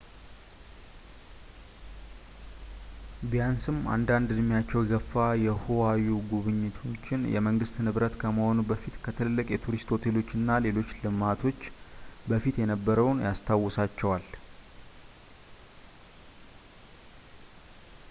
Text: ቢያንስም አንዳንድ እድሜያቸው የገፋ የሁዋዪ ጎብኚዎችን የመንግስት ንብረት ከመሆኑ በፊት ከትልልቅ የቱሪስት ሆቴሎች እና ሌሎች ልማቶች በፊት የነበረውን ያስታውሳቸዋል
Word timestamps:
ቢያንስም 3.31 3.75
አንዳንድ 3.95 4.29
እድሜያቸው 4.35 4.79
የገፋ 4.83 5.11
የሁዋዪ 5.43 6.05
ጎብኚዎችን 6.31 7.27
የመንግስት 7.35 7.75
ንብረት 7.87 8.15
ከመሆኑ 8.21 8.57
በፊት 8.69 8.95
ከትልልቅ 9.07 9.45
የቱሪስት 9.51 9.91
ሆቴሎች 9.95 10.31
እና 10.39 10.57
ሌሎች 10.65 10.97
ልማቶች 11.05 11.61
በፊት 12.31 12.57
የነበረውን 12.63 13.23
ያስታውሳቸዋል 13.27 14.25